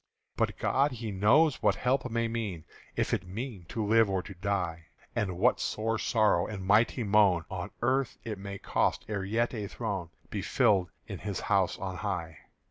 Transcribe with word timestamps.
But 0.35 0.57
God 0.57 0.93
He 0.93 1.11
knows 1.11 1.61
what 1.61 1.75
help 1.75 2.09
may 2.09 2.27
mean, 2.27 2.63
If 2.95 3.13
it 3.13 3.27
mean 3.27 3.65
to 3.65 3.85
live 3.85 4.09
or 4.09 4.23
to 4.23 4.33
die; 4.33 4.85
And 5.15 5.37
what 5.37 5.59
sore 5.59 5.99
sorrow 5.99 6.47
and 6.47 6.65
mighty 6.65 7.03
moan 7.03 7.45
On 7.51 7.69
earth 7.83 8.17
it 8.23 8.39
may 8.39 8.57
cost 8.57 9.05
ere 9.07 9.23
yet 9.23 9.53
a 9.53 9.67
throne 9.67 10.09
Be 10.31 10.41
filled 10.41 10.89
in 11.05 11.19
His 11.19 11.41
house 11.41 11.77
on 11.77 11.97
high. 11.97 12.39